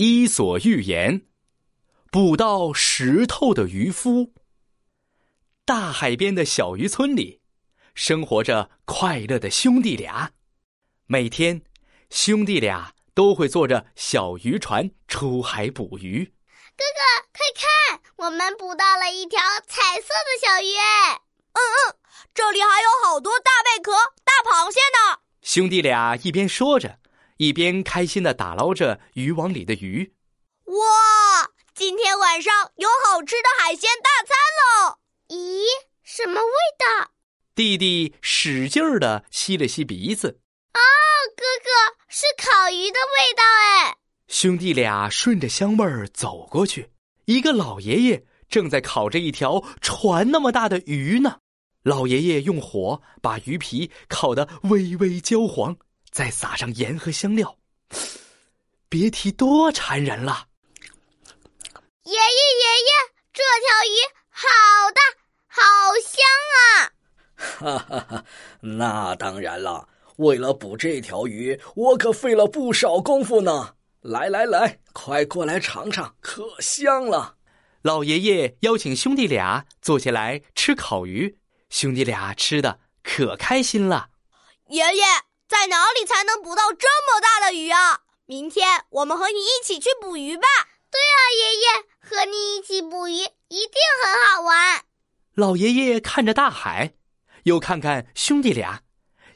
[0.00, 1.26] 伊索寓言：
[2.12, 4.32] 捕到石头的渔夫。
[5.64, 7.40] 大海边的小渔村里，
[7.96, 10.30] 生活着快乐的兄弟俩。
[11.06, 11.62] 每天，
[12.10, 16.24] 兄弟俩都会坐着小渔船出海捕鱼。
[16.76, 20.76] 哥哥，快看，我们捕到了一条彩色的小鱼！
[21.54, 21.96] 嗯嗯，
[22.32, 23.90] 这里还有好多大贝壳、
[24.22, 25.18] 大螃蟹呢。
[25.42, 27.00] 兄弟俩一边说着。
[27.38, 30.12] 一边开心的打捞着渔网里的鱼，
[30.64, 31.50] 哇！
[31.72, 34.98] 今天晚上有好吃的海鲜大餐喽！
[35.28, 35.62] 咦，
[36.02, 37.12] 什么味道？
[37.54, 40.40] 弟弟使劲儿的吸了吸鼻子。
[40.74, 40.80] 哦，
[41.36, 43.98] 哥哥，是烤鱼的味道哎！
[44.26, 46.90] 兄弟俩顺着香味儿走过去，
[47.26, 51.38] 一个老爷爷正在烤着一条船那么大的鱼呢。
[51.84, 55.76] 老爷爷用火把鱼皮烤得微微焦黄。
[56.18, 57.56] 再撒上盐和香料，
[58.88, 60.48] 别提多馋人了。
[62.02, 62.90] 爷爷爷爷，
[63.32, 63.96] 这条鱼
[64.28, 64.48] 好
[64.96, 65.00] 大，
[65.46, 65.62] 好
[66.02, 66.18] 香
[66.56, 66.90] 啊！
[67.36, 68.24] 哈哈哈，
[68.60, 73.76] 那当然了，为了捕这条鱼，我可费了不少功夫呢。
[74.00, 77.36] 来来来，快过来尝尝，可香了。
[77.82, 81.38] 老爷爷邀请兄弟俩坐下来吃烤鱼，
[81.70, 84.10] 兄弟俩吃的可开心了。
[84.66, 85.04] 爷爷。
[85.48, 88.02] 在哪里才能捕到这么大的鱼啊？
[88.26, 90.46] 明天我们和你一起去捕鱼吧。
[90.90, 91.66] 对啊，爷爷，
[91.98, 93.14] 和你一起捕鱼
[93.48, 93.74] 一定
[94.04, 94.84] 很好玩。
[95.34, 96.92] 老爷爷看着大海，
[97.44, 98.82] 又看看兄弟俩，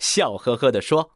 [0.00, 1.12] 笑呵呵地说：“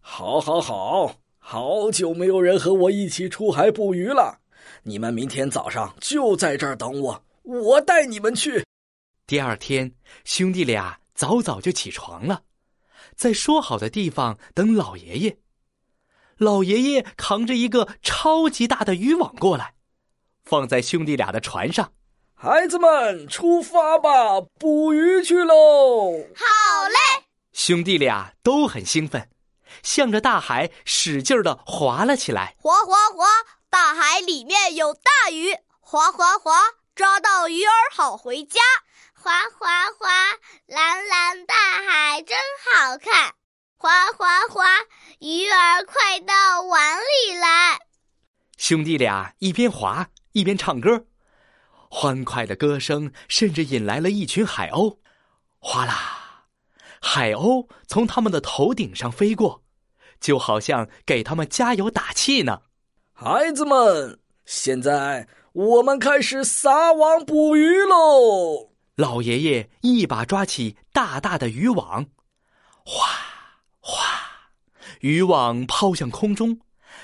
[0.00, 4.40] 好，好，好，好久没有人和我一起出海捕鱼了。
[4.84, 8.64] 你们明天早上就在这儿等我，我带你们去。”
[9.26, 12.42] 第二天，兄弟俩早早就起床了。
[13.18, 15.38] 在说好的地方等老爷爷。
[16.36, 19.74] 老爷爷扛着一个超级大的渔网过来，
[20.44, 21.92] 放在兄弟俩的船上。
[22.36, 26.12] 孩子们，出发吧，捕鱼去喽！
[26.36, 27.24] 好嘞！
[27.52, 29.28] 兄弟俩都很兴奋，
[29.82, 32.54] 向着大海使劲的划了起来。
[32.60, 33.26] 划划划！
[33.68, 36.52] 大海里面有大鱼，划划划！
[36.94, 38.60] 抓到鱼儿好回家。
[39.20, 40.08] 划划划，
[40.66, 42.38] 蓝蓝大海真
[42.88, 43.34] 好看。
[43.76, 44.64] 滑滑滑，
[45.18, 47.78] 鱼儿快到碗里来。
[48.56, 51.04] 兄弟俩一边划一边唱歌，
[51.90, 54.96] 欢快的歌声甚至引来了一群海鸥。
[55.58, 56.46] 哗啦，
[56.98, 59.62] 海鸥从他们的头顶上飞过，
[60.18, 62.62] 就好像给他们加油打气呢。
[63.12, 68.72] 孩子们，现在我们开始撒网捕鱼喽！
[68.96, 72.06] 老爷爷一把抓起大大的渔网，
[72.90, 73.06] 哗
[73.80, 74.02] 哗，
[75.00, 76.58] 渔网抛向空中，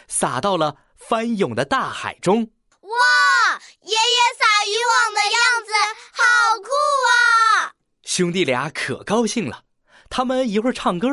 [0.09, 2.51] 撒到了翻涌的大海中。
[2.81, 3.61] 哇！
[3.83, 5.73] 爷爷撒渔网的样子
[6.11, 6.71] 好酷
[7.11, 7.75] 啊！
[8.03, 9.65] 兄弟俩可高兴了，
[10.09, 11.07] 他们一会儿唱歌，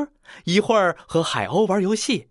[0.45, 2.29] 一会儿和海鸥玩游戏，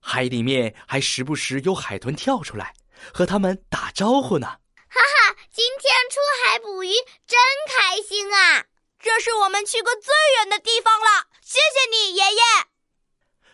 [0.00, 2.72] 海里面还时不时有海豚跳出来
[3.12, 4.46] 和他们打招呼呢。
[4.88, 6.88] 哈哈，今天出海捕鱼
[7.26, 8.64] 真开心啊！
[8.98, 11.13] 这是我们去过最远的地方了，
[11.54, 12.42] 谢谢你，爷爷。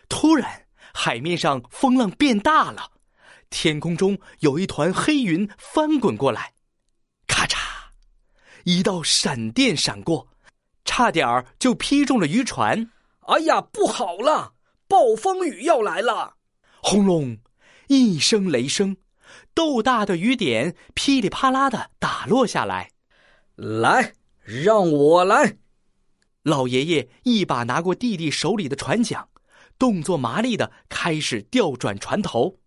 [0.09, 2.93] 突然，海面上风浪变大了，
[3.51, 6.53] 天空中有一团黑云翻滚过来，
[7.27, 7.59] 咔嚓，
[8.63, 10.29] 一道闪电闪过，
[10.83, 12.89] 差点儿就劈中了渔船。
[13.27, 14.55] 哎呀，不好了，
[14.87, 16.37] 暴风雨要来了！
[16.81, 17.37] 轰隆，
[17.87, 18.97] 一声雷声。
[19.53, 22.89] 豆大的雨点噼里啪啦的打落下来，
[23.55, 25.57] 来，让我来。
[26.43, 29.29] 老爷爷一把拿过弟弟手里的船桨，
[29.77, 32.59] 动作麻利的开始调转船头。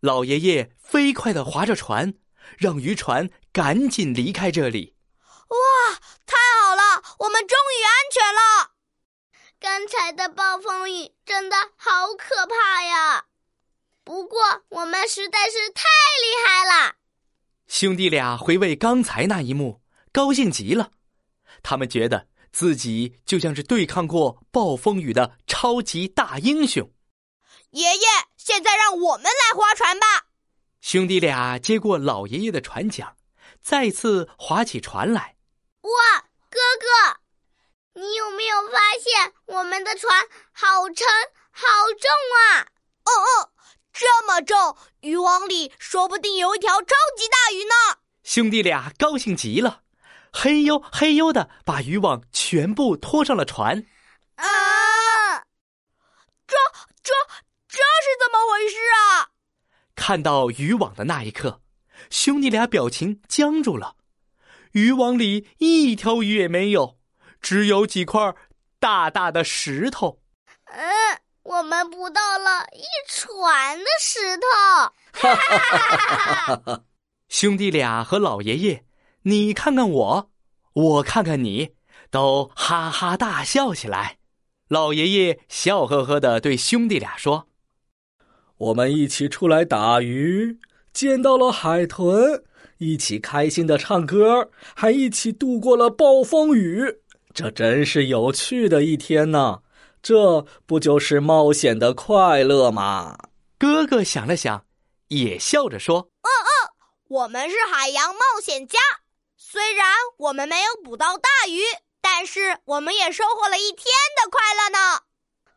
[0.00, 2.14] 老爷爷飞快的划着船，
[2.58, 4.96] 让渔船赶紧离开这里。
[5.48, 8.72] 哇，太好了，我们终于安全了！
[9.60, 13.26] 刚才的暴风雨真的好可怕呀！
[14.02, 16.96] 不过我们实在是太厉害了。
[17.68, 19.80] 兄弟俩回味刚才那一幕，
[20.10, 20.90] 高兴极了。
[21.62, 26.92] 他们觉得自己就像是对抗过暴风雨的超级大英雄。
[27.70, 28.06] 爷爷，
[28.36, 30.26] 现在让我们来划船吧。
[30.80, 33.16] 兄弟俩接过老爷爷的船桨，
[33.62, 35.36] 再次划起船来。
[35.80, 36.20] 哇，
[36.50, 40.22] 哥哥，你有没有发现我们的船
[40.52, 41.06] 好沉、
[41.50, 41.66] 好
[41.98, 42.68] 重啊？
[43.04, 43.48] 哦哦。
[43.94, 47.98] 这么重，渔网里说不定有一条超级大鱼呢！
[48.24, 49.82] 兄弟俩高兴极了，
[50.32, 53.84] 嘿呦嘿呦的把渔网全部拖上了船。
[54.36, 54.44] 啊！
[56.46, 56.56] 这
[57.02, 57.12] 这
[57.68, 59.30] 这是怎么回事啊？
[59.94, 61.60] 看到渔网的那一刻，
[62.10, 63.96] 兄弟俩表情僵住了。
[64.72, 66.98] 渔网里一条鱼也没有，
[67.40, 68.34] 只有几块
[68.80, 70.22] 大大的石头。
[70.64, 70.82] 嗯，
[71.42, 74.42] 我们捕到了一船的石头。
[75.12, 76.84] 哈哈哈哈哈！
[77.28, 78.84] 兄弟俩和老爷爷，
[79.24, 80.30] 你看看我，
[80.72, 81.70] 我看看你，
[82.10, 84.18] 都哈哈大笑起来。
[84.68, 87.46] 老爷爷笑呵呵的对兄弟俩说
[88.58, 90.58] ：“我们一起出来打鱼，
[90.92, 92.44] 见到了海豚。”
[92.78, 96.82] 一起开心的唱歌，还一起度过了暴风雨，
[97.32, 99.62] 这真是有趣的一天呢！
[100.02, 103.16] 这不就是冒险的快乐吗？
[103.56, 104.64] 哥哥想了想，
[105.06, 106.50] 也笑着说：“嗯嗯，
[107.06, 108.80] 我们是海洋冒险家。
[109.44, 109.84] 虽然
[110.18, 111.60] 我们没有捕到大鱼，
[112.00, 113.86] 但是我们也收获了一天
[114.16, 115.02] 的快乐呢。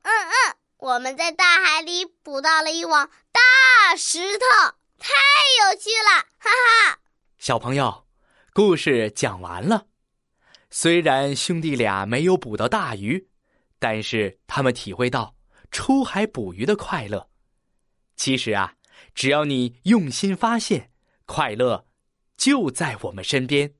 [0.01, 4.45] 嗯嗯，我们在大海里捕到了一网大石头，
[4.97, 5.13] 太
[5.61, 6.99] 有趣了，哈哈。”
[7.37, 8.07] 小朋友，
[8.53, 9.85] 故事讲完了。
[10.71, 13.29] 虽然兄弟俩没有捕到大鱼，
[13.77, 15.35] 但是他们体会到
[15.69, 17.29] 出海捕鱼的快乐。
[18.17, 18.73] 其实啊，
[19.13, 20.91] 只要你用心发现，
[21.27, 21.85] 快乐
[22.37, 23.73] 就在我们身边。